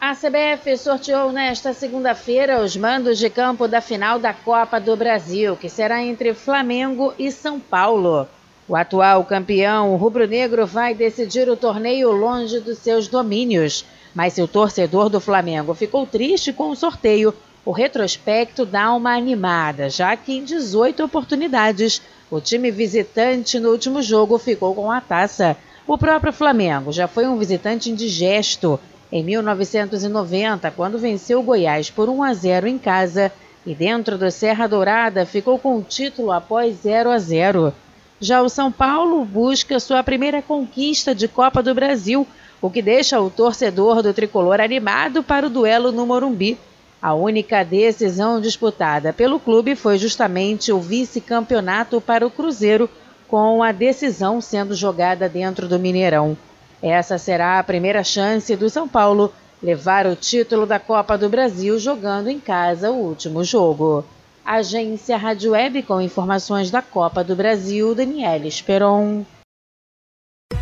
A 0.00 0.14
CBF 0.14 0.78
sorteou 0.78 1.32
nesta 1.32 1.74
segunda-feira 1.74 2.62
os 2.62 2.76
mandos 2.76 3.18
de 3.18 3.28
campo 3.28 3.66
da 3.66 3.80
final 3.80 4.16
da 4.16 4.32
Copa 4.32 4.78
do 4.78 4.96
Brasil, 4.96 5.56
que 5.56 5.68
será 5.68 6.00
entre 6.00 6.34
Flamengo 6.34 7.12
e 7.18 7.32
São 7.32 7.58
Paulo. 7.58 8.28
O 8.68 8.76
atual 8.76 9.24
campeão 9.24 9.96
rubro-negro 9.96 10.64
vai 10.64 10.94
decidir 10.94 11.48
o 11.48 11.56
torneio 11.56 12.12
longe 12.12 12.60
dos 12.60 12.78
seus 12.78 13.08
domínios, 13.08 13.84
mas 14.14 14.34
se 14.34 14.40
o 14.40 14.46
torcedor 14.46 15.08
do 15.08 15.20
Flamengo 15.20 15.74
ficou 15.74 16.06
triste 16.06 16.52
com 16.52 16.70
o 16.70 16.76
sorteio, 16.76 17.34
o 17.64 17.72
retrospecto 17.72 18.64
dá 18.64 18.94
uma 18.94 19.16
animada, 19.16 19.90
já 19.90 20.16
que 20.16 20.32
em 20.32 20.44
18 20.44 21.02
oportunidades 21.02 22.00
o 22.30 22.40
time 22.40 22.70
visitante 22.70 23.58
no 23.58 23.70
último 23.70 24.00
jogo 24.00 24.38
ficou 24.38 24.76
com 24.76 24.92
a 24.92 25.00
taça. 25.00 25.56
O 25.88 25.98
próprio 25.98 26.32
Flamengo 26.32 26.92
já 26.92 27.08
foi 27.08 27.26
um 27.26 27.36
visitante 27.36 27.90
indigesto 27.90 28.78
em 29.10 29.24
1990, 29.24 30.70
quando 30.72 30.98
venceu 30.98 31.40
o 31.40 31.42
Goiás 31.42 31.90
por 31.90 32.08
1 32.08 32.22
a 32.22 32.34
0 32.34 32.66
em 32.68 32.78
casa 32.78 33.32
e 33.64 33.74
dentro 33.74 34.18
do 34.18 34.30
Serra 34.30 34.66
Dourada 34.66 35.24
ficou 35.24 35.58
com 35.58 35.76
o 35.76 35.82
título 35.82 36.30
após 36.30 36.76
0 36.82 37.10
a 37.10 37.18
0. 37.18 37.72
Já 38.20 38.42
o 38.42 38.48
São 38.48 38.70
Paulo 38.70 39.24
busca 39.24 39.80
sua 39.80 40.02
primeira 40.02 40.42
conquista 40.42 41.14
de 41.14 41.28
Copa 41.28 41.62
do 41.62 41.74
Brasil, 41.74 42.26
o 42.60 42.68
que 42.68 42.82
deixa 42.82 43.20
o 43.20 43.30
torcedor 43.30 44.02
do 44.02 44.12
tricolor 44.12 44.60
animado 44.60 45.22
para 45.22 45.46
o 45.46 45.50
duelo 45.50 45.92
no 45.92 46.06
Morumbi. 46.06 46.58
A 47.00 47.14
única 47.14 47.64
decisão 47.64 48.40
disputada 48.40 49.12
pelo 49.12 49.38
clube 49.38 49.76
foi 49.76 49.98
justamente 49.98 50.72
o 50.72 50.80
vice-campeonato 50.80 52.00
para 52.00 52.26
o 52.26 52.30
Cruzeiro, 52.30 52.90
com 53.28 53.62
a 53.62 53.70
decisão 53.70 54.40
sendo 54.40 54.74
jogada 54.74 55.28
dentro 55.28 55.68
do 55.68 55.78
Mineirão. 55.78 56.36
Essa 56.82 57.18
será 57.18 57.58
a 57.58 57.64
primeira 57.64 58.04
chance 58.04 58.54
do 58.54 58.70
São 58.70 58.88
Paulo 58.88 59.32
levar 59.62 60.06
o 60.06 60.14
título 60.14 60.66
da 60.66 60.78
Copa 60.78 61.18
do 61.18 61.28
Brasil 61.28 61.78
jogando 61.78 62.28
em 62.28 62.38
casa 62.38 62.90
o 62.90 62.96
último 62.96 63.42
jogo. 63.42 64.04
Agência 64.44 65.16
Rádio 65.16 65.52
Web 65.52 65.82
com 65.82 66.00
informações 66.00 66.70
da 66.70 66.80
Copa 66.80 67.22
do 67.22 67.36
Brasil, 67.36 67.94
Daniela 67.94 68.46
Esperon. 68.46 69.24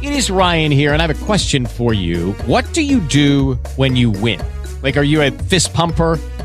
It 0.03 0.17
is 0.17 0.29
Ryan 0.29 0.73
here, 0.73 0.93
and 0.93 1.01
I 1.01 1.05
have 1.05 1.11
a 1.11 1.27
question 1.27 1.67
for 1.67 1.95
you. 1.95 2.35
What 2.47 2.73
do 2.73 2.81
you 2.81 3.01
do 3.01 3.59
when 3.77 3.97
you 3.97 4.11
win? 4.11 4.41
Like, 4.83 4.99
are 4.99 5.07
you 5.07 5.23
a 5.23 5.31
fist 5.31 5.73
pumper? 5.73 6.19